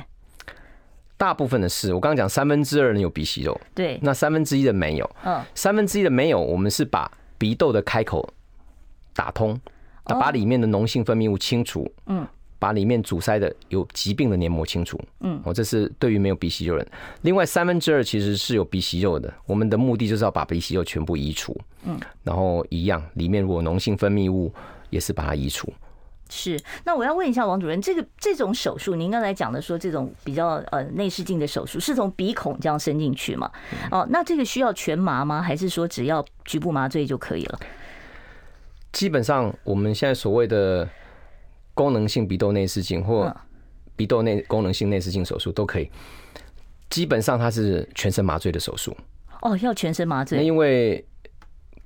[1.17, 5.09] 大部分的是，我刚刚讲三分之二人有鼻息肉，对，那三分之一的没有。
[5.25, 8.31] 嗯，三分之一的没有，我们是把鼻窦的开口
[9.13, 9.59] 打通，
[10.15, 11.91] 把里面的脓性分泌物清除。
[12.05, 12.25] 嗯。
[12.61, 16.85] 把里面阻塞的有疾病的黏膜清除，嗯，哦，这是对于没有鼻息肉人。
[17.21, 24.53] 另外三分之二其实是有鼻息肉的，我们的目的就是要把鼻息肉全部移除，嗯，然后一样，里面如果脓性分泌物
[24.89, 25.71] 也是把它移除。
[26.29, 33.49] 是，那我要问一下王主任，这个这种手术，您刚才讲的说这种比较呃内视镜的手术，是从鼻孔这样伸进去吗？
[33.89, 35.41] 哦，那这个需要全麻吗？
[35.41, 37.59] 还是说只要局部麻醉就可以了？
[38.91, 40.87] 基本上我们现在所谓的。
[41.75, 43.33] 功能性鼻窦内视镜或
[43.95, 45.89] 鼻窦内功能性内视镜手术都可以，
[46.89, 48.93] 基本上它是全身麻醉的手术。
[49.41, 50.37] 哦，要全身麻醉。
[50.37, 51.07] 那因为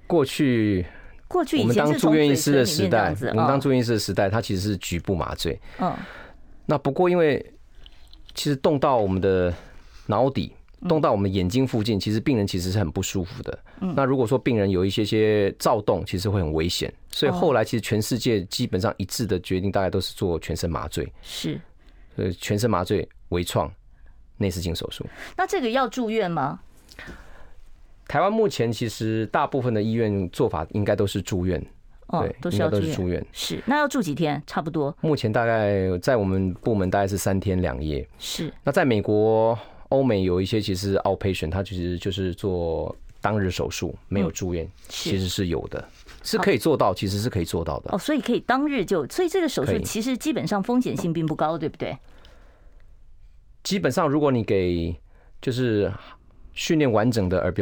[0.07, 0.83] 过去
[1.27, 5.61] 过去我们当住院医师的时代，我们当住院医师的时代，它其实是局部麻醉。
[5.77, 5.95] 嗯。
[6.65, 7.53] 那不过因为
[8.33, 9.53] 其实动到我们的
[10.07, 10.53] 脑底，
[10.87, 13.59] 动到我们眼睛附近，其实病人其实是很不舒服的。
[13.95, 16.93] 那如果说病人有一些些躁动，其实会很危险。
[17.11, 21.11] 所以后来其实全世界基本上一致的决定，大概都是做全身麻醉。
[21.21, 21.59] 是，
[22.15, 23.71] 呃，全身麻醉、微创、
[24.37, 25.05] 内视镜手术。
[25.37, 26.59] 那这个要住院吗？
[28.07, 31.63] 台湾目前其实大部分的医院做法应该都是住院。
[32.07, 33.25] 哦，都是要住院。
[33.31, 34.41] 是，那要住几天？
[34.45, 34.95] 差不多。
[35.01, 38.07] 目前大概在我们部门大概是三天两夜。
[38.19, 38.53] 是。
[38.63, 39.57] 那在美国、
[39.93, 45.87] 欧美有一些其实 outpatient，它其实就是做当日手术，没有住院，其实是有的，
[46.23, 47.91] 是可以做到，其实是可以做到的。
[47.93, 51.95] 哦，所以可以当日就，所以这个手术其实基本上风险性并不高，对不对？
[53.63, 54.93] 基本上，如果你给
[55.39, 55.93] 就是
[56.53, 57.61] 训练完整的耳鼻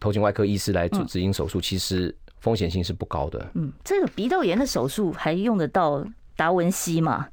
[0.00, 2.14] 头颈外科医师来做执行手术，其实。
[2.40, 3.50] 风险性是不高的。
[3.54, 6.04] 嗯，这个鼻窦炎的手术还用得到
[6.36, 7.26] 达文西吗？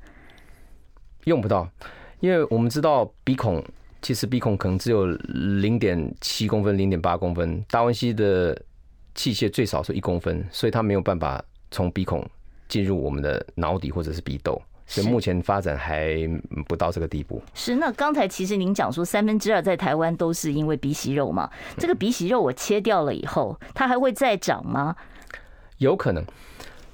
[1.26, 1.70] 用不到，
[2.22, 3.62] 因为我们知道鼻孔
[4.02, 8.60] 其实鼻孔可能只有零点七公分、零点八公分，达文西的
[9.14, 12.28] 器械最少是一公分，所以它没有办法从鼻孔
[12.68, 16.18] 进入我们的脑底或者是鼻窦，所以目前发展还
[16.68, 17.42] 不到这个地步。
[17.54, 21.50] 是，那刚才其实您讲说三分之二在台湾都是因为鼻息肉嘛？
[21.78, 24.96] 这个鼻息肉我切掉了以后，它还会再长吗？
[25.78, 26.24] 有可能，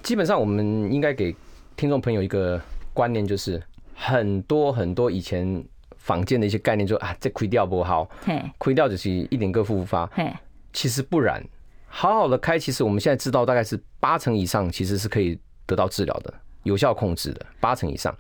[0.04, 1.36] 基本上我们应该给
[1.76, 2.62] 听众朋友一个
[2.94, 3.62] 观念，就是
[3.94, 5.64] 很多很多以前
[6.08, 8.10] 坊间的一些概念，就啊，这亏掉不好，
[8.58, 10.10] 亏掉就是一点个复发，
[10.72, 11.44] 其实不然，
[11.88, 18.16] 好好的开，其实我们现在知道大概是八成以上，其实是可以得到治疗的，有效控制的八成以上。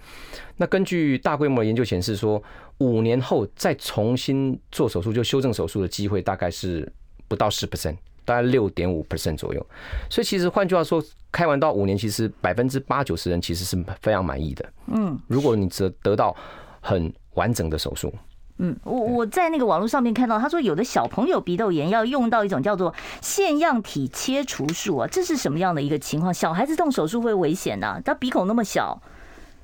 [0.57, 2.43] 那根据大规模的研究显示说，
[2.79, 6.91] 五年后再重新做手术，就修正手术的机会大概是
[7.27, 7.95] 不到十 percent。
[8.25, 9.67] 大概六点五 percent 左右，
[10.09, 14.69] 所以其实换句话说，开完到五年，其实百分之八九十人其实是非常满意的。
[14.87, 16.35] 嗯，如果你得得到
[16.81, 18.13] 很完整的手术，
[18.57, 26.33] 嗯，我我在那个网络上面看到，他说有的小朋友鼻窦炎要用到一种叫做腺样体切除术啊，这是什么样的一个情况？
[26.33, 28.01] 小孩子动手术会危险呐？
[28.03, 29.01] 他鼻孔那么小，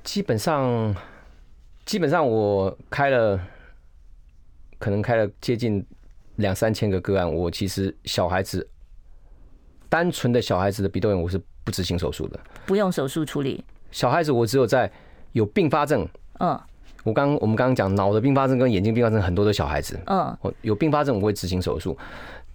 [0.02, 0.96] 基本上
[1.84, 3.38] 基本上我开了，
[4.78, 5.84] 可能开了接近。
[6.38, 8.68] 两三千个个案，我其实小孩子
[9.88, 13.64] 单纯的小孩子的鼻窦炎，我是不执行手术的，不用手术处理。
[13.92, 14.90] 小孩子我只有在
[15.30, 16.04] 有并发症，
[16.40, 16.60] 嗯，
[17.04, 21.96] 我刚我们刚刚讲脑的并发症跟眼睛并发症很多的小孩子，嗯，有并发症我会执行手术，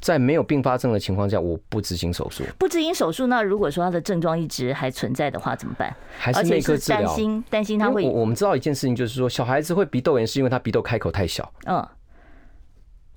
[0.02, 2.44] 在没有并发症的情况下，我不执行手术。
[2.58, 5.96] 不执行手术，那如果说他的症状一直还存在的话，怎么办？
[6.18, 7.02] 还是内科治疗？
[7.02, 8.04] 担心担心他会。
[8.04, 11.88] 我我们知道一件事情，就是说小孩子会鼻窦炎，是因为他鼻窦开口太小，嗯。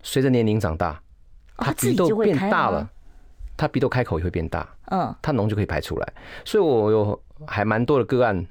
[0.04, 1.00] 随着年龄长大，
[1.56, 2.90] 他鼻窦变大了，
[3.56, 6.12] 他鼻窦开口也会变大，嗯，他脓就可以排出来。
[6.44, 8.44] 所以我有还蛮多的个案，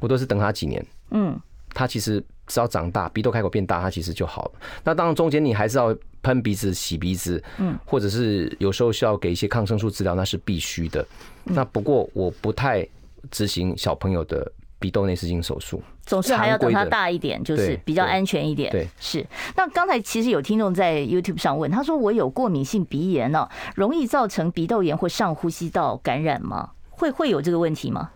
[0.00, 1.40] 我都是等他几年，嗯，
[1.74, 4.52] 他其实只要长大，鼻窦开口变大，他其实就好了。
[4.84, 11.06] 那当然中间你还是要喷鼻子、洗鼻子，嗯，或者是有时候需要给一些抗生素治疗，那是必须的。
[11.44, 12.86] 那不过我不太
[13.30, 14.50] 执行小朋友的。
[14.82, 18.68] 鼻窦内视镜手术总是还要等它大一点，就是比较安全一点。
[18.72, 19.24] 对，是。
[19.54, 26.70] 那刚才其实有听众在 YouTube 上问，他说：“我有过敏性鼻炎呢，容易造成鼻窦炎或上呼吸道感染吗？
[26.90, 28.10] 会会有这个问题吗？”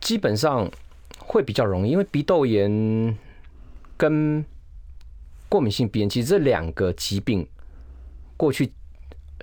[0.00, 0.66] 基本上
[1.20, 3.16] 会比较容易，因为鼻窦炎
[3.96, 4.44] 跟
[5.48, 7.46] 过敏性鼻炎其实这两个疾病，
[8.36, 8.72] 过去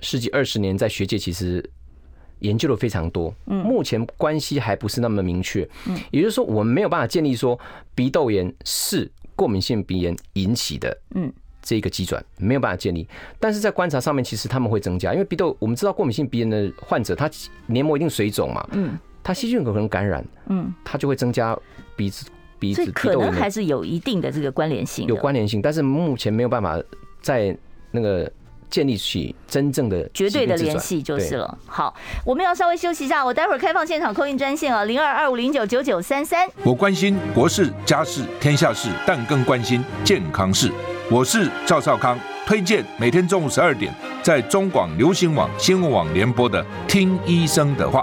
[0.00, 1.64] 十几二十年在学界其实。
[2.40, 5.68] 研究的非常多，目前关系还不是那么明确。
[5.88, 7.58] 嗯，也就是说，我们没有办法建立说
[7.96, 10.96] 鼻窦炎是过敏性鼻炎引起的。
[11.16, 13.08] 嗯，这个机转没有办法建立。
[13.40, 17.28] 但是在观察上面，其实他们会增加，因为鼻窦我们知道过敏性鼻炎的患者，他
[17.66, 18.64] 黏膜一定水肿嘛。
[18.70, 18.96] 嗯，
[19.28, 20.24] 他细菌可能感染。
[20.46, 21.54] 嗯，它就会增加
[21.94, 22.24] 鼻子
[22.58, 25.06] 鼻子鼻窦炎，可能还是有一定的这个关联性。
[25.06, 26.80] 有关联性，但是目前没有办法
[27.20, 27.54] 在
[27.90, 28.30] 那个。
[28.70, 31.58] 建立起真正的绝对的联系就是了。
[31.66, 36.46] 好，我们要稍微休息一下，我待会儿开放现场 call in 专线啊，零二二五零九九九三三。
[36.64, 40.70] 我关心国事、家事、天下事，但更关心健康事。
[41.10, 43.90] 我是赵少康，推荐每天中午十二点
[44.22, 48.02] 在中广流行网、新闻网联播的《听医生的话》。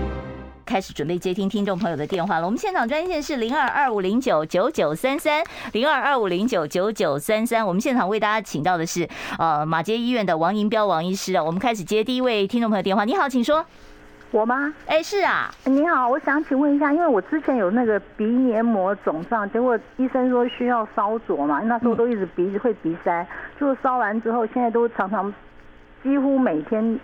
[0.71, 2.45] 开始准备接听听众朋友的电话了。
[2.45, 7.67] 我们现场专线是零二二五零九九九三三零二二五零九九九三三。
[7.67, 9.05] 我们现场为大家请到的是
[9.37, 11.43] 呃马街医院的王银彪王医师啊。
[11.43, 13.03] 我们开始接第一位听众朋友电话。
[13.03, 13.65] 你好，请说。
[14.31, 14.73] 我吗？
[14.85, 15.53] 哎，是啊。
[15.65, 23.27] 你好，我想请问一下，因为我之前有那个鼻黏膜肿胀，结果医生说需要烧灼嘛，那时候都一直鼻子会鼻塞，
[23.59, 25.33] 就烧完之后，现在都常常
[26.01, 26.97] 几乎每天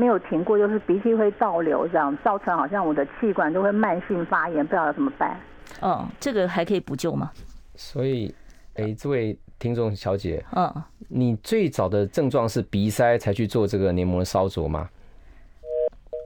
[0.00, 5.38] 没有停过，就是鼻涕会倒流，这样造成好像我的气管都会慢性发炎，不知道要怎么办。
[5.82, 7.30] 嗯，这个还可以补救吗？
[7.74, 8.34] 所以，
[8.76, 14.88] 哎，这位听众小姐，嗯，你最早的症状是鼻塞才去做这个黏膜烧灼吗？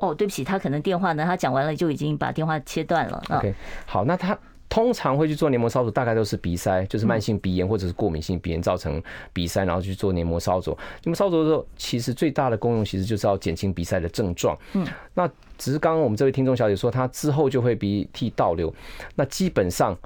[0.01, 3.21] 哦，对不起，他可能电话呢，他讲完了就已经把电话切断了。
[3.31, 3.53] OK，
[3.87, 4.39] 好，那他
[4.75, 9.01] 通常会去做黏膜烧灼，大概都是鼻塞，就是慢性鼻炎或者是过敏性鼻炎造成
[9.33, 10.77] 鼻塞，然后去做黏膜烧灼。
[11.05, 14.59] 黏膜烧灼的时候，其实最大的功用其实就是要减轻鼻塞的症状。
[14.73, 14.85] 嗯，
[15.15, 18.75] 那只是刚刚我们这位听众小姐说，她之后就会鼻涕倒流，
[19.15, 19.97] 那基本上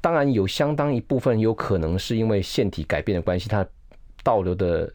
[0.00, 3.66] 当然有相当一部分有可能是因为腺体改变的关系，它
[4.22, 4.88] 倒流的。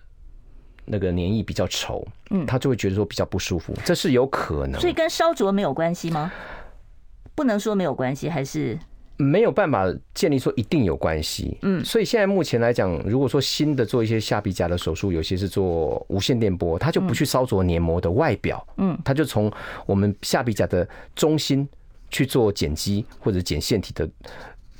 [0.89, 4.79] 那个黏液比较稠，嗯，他就会觉得说比较不舒服，这是有可能。
[4.79, 6.31] 所以跟烧灼没有关系吗？
[7.35, 8.79] 不能说没有关系，还是
[9.17, 11.57] 没有办法建立说一定有关系。
[11.63, 19.51] 嗯，所以现在目前来讲，如果说新的做一些下鼻甲的手术，有些是做无线电波，它就不去烧灼黏膜的外表，嗯，它就从
[19.85, 21.67] 我们下鼻甲的中心
[22.09, 24.07] 去做剪肌或者剪腺体的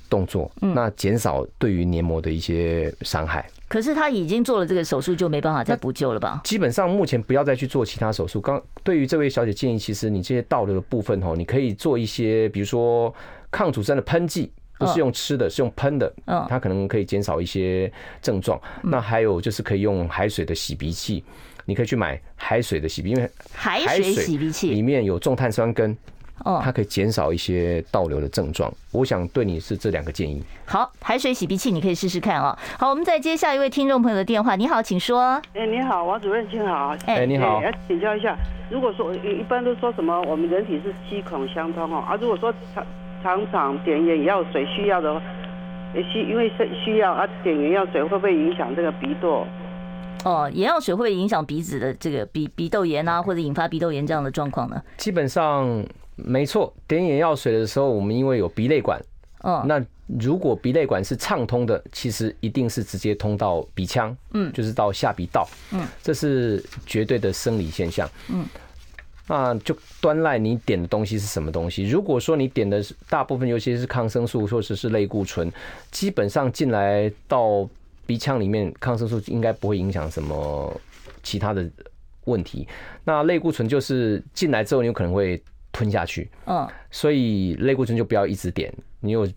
[0.09, 3.49] 动作，嗯那减少对于黏膜的一些伤害。
[3.67, 6.39] 可是他已经做了这个手术，就没办法再补救了吧？
[6.45, 8.39] 基本上目前不要再去做其他手术。
[8.39, 13.13] 刚对于这位小姐建议，其实你这些倒流的部分哦，你可以做一些，比如说
[13.51, 18.59] 抗组织的喷剂，不是用吃的，是用喷的，嗯，它可能可以减少一些症状。
[18.83, 21.23] 那还有就是可以用海水的洗鼻器，
[21.65, 25.97] 你可以去买海水的洗鼻，因为海水洗鼻器里面有重碳酸根。
[26.45, 28.71] 哦，它可以减少一些倒流的症状。
[28.91, 30.43] 我想对你是这两个建议。
[30.67, 32.55] 好，海水洗鼻器你可以试试看哦。
[32.77, 34.55] 好，我们再接下一位听众朋友的电话。
[34.55, 35.41] 你好，请说。
[35.55, 36.95] 哎，你好，王主任，你好。
[37.07, 37.63] 哎，你好。
[37.63, 38.37] 要请教一下，
[38.69, 42.85] 如果说一般都说什么我们人体是七孔相通哦，啊，如果说常
[43.27, 45.21] 常常点眼药水需要的话，
[46.13, 49.45] 需因为是需要啊，点眼药水会不会影响这个鼻窦？
[50.23, 54.81] 哦，眼药水会影响鼻子的这个鼻鼻窦炎啊，或者引发鼻窦炎这样的状况呢？
[54.95, 55.85] 基本上。
[56.19, 58.99] 没错，点眼药水的时候，我们因为有鼻泪管，
[59.43, 59.79] 哦，那
[60.19, 68.43] 如果鼻泪管是畅通的，其实一定是直接通到鼻腔，嗯，就是到下鼻道，嗯，这是绝对的生理现象，嗯，
[69.27, 71.87] 那就端赖你点的东西是什么东西。
[71.87, 75.51] 如果说你点的是大部分，尤其是抗生素或者是类固醇，
[75.91, 77.69] 基本上进来到
[78.05, 80.81] 鼻腔里面，抗生素应该不会影响什么
[81.21, 81.69] 其他的
[82.25, 82.67] 问题。
[83.03, 85.41] 那类固醇就是进来之后，你有可能会。
[85.69, 89.29] 吞下去，嗯，所以类固醇就不要一直点，你有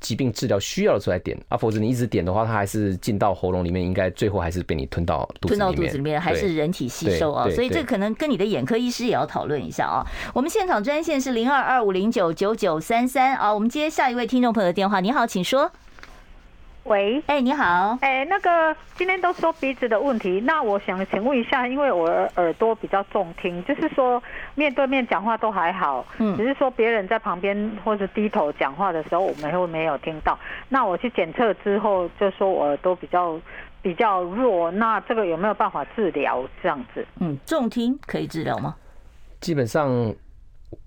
[0.00, 10.06] 疾病治疗需要的时候来点啊，否则你一直点的话，它还是进到喉咙里面，应该最后还是被你吞到肚子里面，吞到肚子里面还是人体吸收啊，所以这可能跟你的眼科医师也要讨论一下啊。
[10.32, 15.70] 我们现场专线是零二二五零九九九三三啊，我们接下一位听众朋友的电话，你好，请说。
[16.84, 24.22] 喂，哎，你好，哎，那个今天都说鼻子的问题，那我想请问一下，因为我耳朵比较重听，就是说
[24.54, 30.38] 面对面讲话都还好，嗯，只是说别人在旁边或者低头讲话的时候，我们会没有听到。
[30.70, 33.38] 那我去检测之后，就说我耳朵比较
[33.82, 36.48] 比较弱，那这个有没有办法治疗？
[36.62, 38.74] 这样子，嗯，重听可以治疗吗？
[39.40, 40.14] 基本上，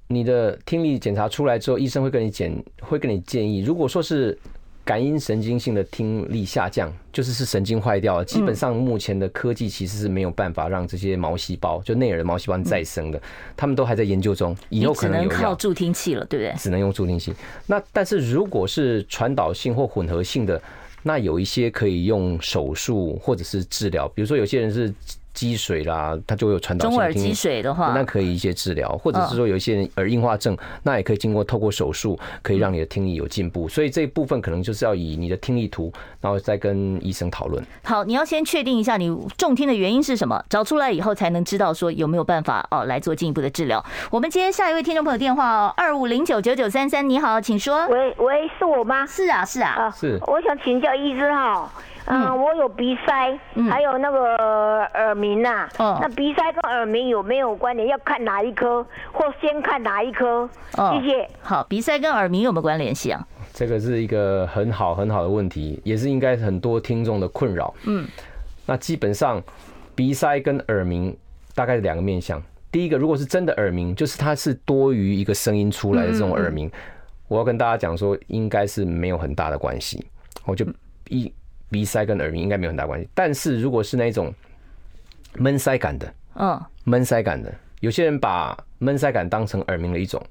[0.07, 2.51] 你的听力检查出来之后，医生会跟你检，
[2.81, 4.35] 会跟你建议，如果说是。
[4.83, 8.25] 感应神经性的听力下降，就是是神经坏掉了。
[8.25, 13.21] 基本上目前的科技其实是没有办法让这些毛细胞，就内耳的毛细胞再生的，
[13.55, 14.55] 他们都还在研究中。
[14.69, 16.53] 以后可能有只能靠助听器了，对不对？
[16.57, 17.33] 只能用助听器。
[17.67, 20.61] 那但是如果是传导性或混合性的，
[21.03, 24.93] 那有一些可以用手术或者是治疗，比如说有些人是。
[25.33, 26.91] 积水啦，它就会有传导性。
[26.91, 33.67] 中耳积水的话，那可以一些治疗，或者是说有一些人耳硬化症，那也可以经过透过手术，可以让你的听力有进步。
[33.67, 37.63] 所以这一部分可能就是要以你的听力图，然后再跟医生讨论。
[37.83, 43.83] 好，你要先确定一下你重听的原因是什么，找出来以后才能知道说有没有办法哦来做进一步的治疗。
[44.09, 47.87] 我们接下一位听众朋友电话哦，二五零九九九三三，你好，请说。
[47.87, 49.05] 喂喂，是我吗？
[49.05, 50.19] 是啊是啊，是。
[50.27, 51.71] 我想请教医生哈。
[52.05, 53.39] 嗯，我有鼻塞，
[53.69, 55.69] 还有那个耳鸣呐。
[55.77, 57.87] 嗯，那鼻塞跟耳鸣有没有关联？
[57.87, 60.49] 要看哪一科，或先看哪一科？
[60.71, 61.29] 谢谢。
[61.41, 63.25] 好，鼻塞跟耳鸣有没有关联系啊？
[63.53, 67.73] 这个是一个很好很好的问题，也是应该很多听众的困扰。
[67.85, 68.07] 嗯，
[68.65, 69.41] 那基本上
[69.95, 71.15] 鼻塞跟耳鸣
[71.53, 72.41] 大概是两个面向。
[72.71, 76.71] 第一个，如果是真的耳鸣，就是它是多于一个声音出来的这种耳鸣，
[77.27, 80.05] 我要跟大家讲说，应该是没有很大的关系。
[80.45, 80.65] 我就
[81.09, 81.31] 一。
[81.71, 84.31] 鼻塞跟耳鸣应该没有很大关系，但是如果是那种
[85.37, 90.21] 闷塞感的，嗯，闷塞感的，有些人把闷塞感当成耳鸣的一种，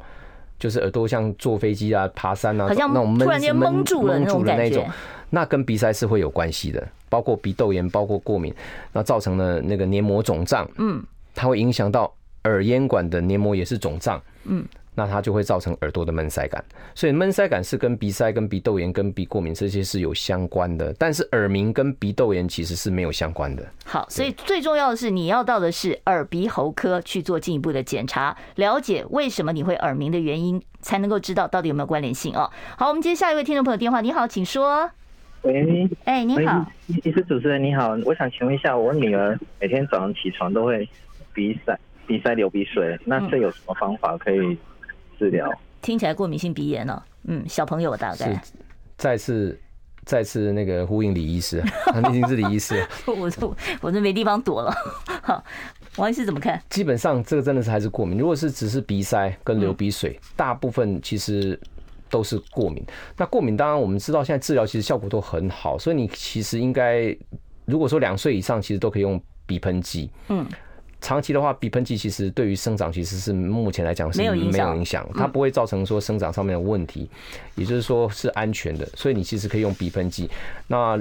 [0.58, 4.86] 就是耳朵像坐飞机啊、爬山啊，好像那种突然间蒙住了那种感觉，
[5.30, 8.54] 那跟鼻塞是会有关系的，包括鼻窦炎、包括过敏，
[8.92, 11.02] 那造成了那个黏膜肿胀，嗯，
[11.34, 12.12] 它会影响到
[12.44, 14.64] 耳咽管的黏膜也是肿胀，嗯。
[15.00, 16.62] 那它就会造成耳朵的闷塞感，
[16.94, 23.66] 所以闷塞感是跟鼻塞、跟鼻窦炎、跟鼻过敏这些是有相关的，但是耳鸣跟鼻窦炎其实是没有相关的。
[23.86, 32.50] 好，所以最重要的是你要到的是耳鼻喉科去做进一步的检查，了解为什么你会耳鸣的原因，才能够知道到底有没有关联性哦。
[32.76, 34.90] 好，我们接下一位听众朋友电话，你好，请说。
[35.40, 40.86] 喂，哎，你好，你是主持人你好，我想请问一下，我女儿每天早上起床都会
[41.32, 41.74] 鼻塞、
[42.06, 44.58] 鼻塞流鼻水，那这有什么方法可以？
[45.20, 45.52] 治疗
[45.82, 48.42] 听起来过敏性鼻炎了，嗯，小朋友大概
[48.96, 49.58] 再次
[50.06, 51.62] 再次那个呼应李医师，
[51.92, 54.72] 那已经是李医师， 我都我这没地方躲了。
[55.22, 55.44] 好，
[55.96, 56.58] 王医师怎么看？
[56.70, 58.18] 基本上这个真的是还是过敏。
[58.18, 61.60] 如果是只是鼻塞跟流鼻水，大部分其实
[62.08, 62.82] 都是过敏。
[63.18, 67.14] 那过敏当然我们知道现在治疗其实效果都很好，所以你其实应该
[67.66, 70.46] 如果说两岁以上其实都可以用鼻喷剂，嗯。
[71.00, 77.08] 长期的话，鼻喷剂其实对于生长其实是目前来讲是没有影响，它不会造成说生长上面的问题，
[77.54, 80.30] 也就是说是安全的，所以你其实可以用鼻喷剂，
[80.66, 80.98] 那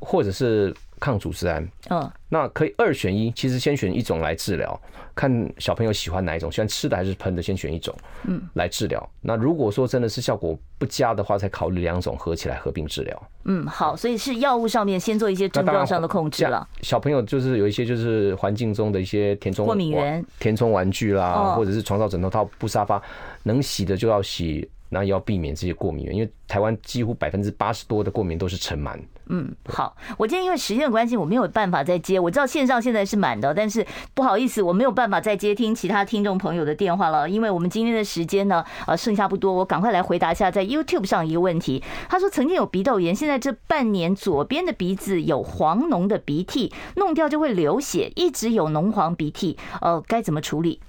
[0.00, 0.74] 或者是。
[0.98, 4.80] 抗组织胺，嗯，那可以二选一，其实先选一种来治疗，
[5.14, 7.94] 看小朋友喜欢哪一种，喜欢吃的还是喷的，先选一种，
[8.24, 9.10] 嗯，来治疗。
[9.20, 13.30] 那如果说真的是效果不佳的话，才考虑两种合起来合并治疗。
[13.44, 16.66] 嗯，好，所以是药物上面先做一些症状上的控制了。
[16.82, 23.00] 小朋友就是有一些就是环境中的一些填充过敏源、填充玩具啦，或者是床罩、枕头套、布沙发，
[23.42, 24.68] 能洗的就要洗。
[24.90, 28.98] 那也要避免这些过敏源，因为台湾几乎百分之八十多的过敏都是尘螨。
[29.30, 32.18] 嗯，好，我今天因为时间的关系，我没有办法再接。
[32.18, 41.84] 我知道线上现在是满的，但是不好意思，我没有办法再接听其他听众朋友的电话了，因为我们今天的时间呢，呃，剩下不多，我赶快来回答一下在 YouTube 上一个问题。
[42.08, 50.80] 他说曾经有鼻窦炎，现在这半年左边的鼻子有黄脓的鼻涕，弄掉就会流血，一直有脓黄鼻涕，呃，该怎么处理？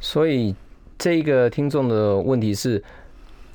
[0.00, 0.54] 所以。
[0.98, 2.82] 这个听众的问题是，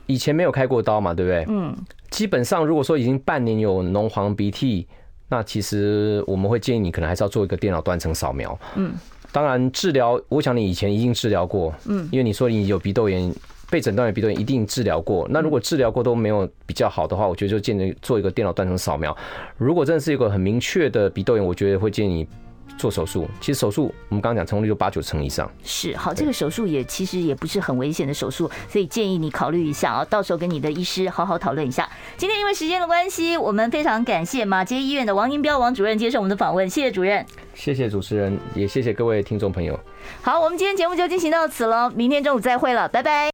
[0.05, 1.45] 以前没有开过刀嘛，对不对？
[1.49, 1.75] 嗯。
[2.09, 4.87] 基本上，如果说已经半年有脓黄鼻涕，
[5.29, 8.57] 那其实我们会建议你可能还是要做一个电脑断层扫描。
[8.75, 8.93] 嗯。
[9.31, 11.73] 当然，治疗，我想你以前一定治疗过。
[11.87, 12.07] 嗯。
[12.11, 13.33] 因为你说你有鼻窦炎，
[13.69, 15.27] 被诊断有鼻窦炎，一定治疗过。
[15.29, 19.15] 那如果治疗过都没有比较好的话，我觉得就建议做一个电脑断层扫描。
[19.57, 22.27] 如果真的是一个很明确的鼻窦炎，我觉得会建议你。
[22.77, 25.49] 做手术，其实手术我们刚刚讲成功率就八九成以上。
[25.63, 31.89] 是，好，这个手术也其实也不是很危险的手术，所以建议你考虑一下啊，到时候跟你的医师好好讨论一下。
[32.17, 37.25] 今天因为时间的关系，我们非常感谢马街医院的王英彪王主任接受我们的访问，谢谢主任。
[37.53, 39.79] 谢谢主持人，也谢谢各位听众朋友。
[40.21, 43.31] 好，我们今天节目就进行到此了，明天中午再会了，拜拜。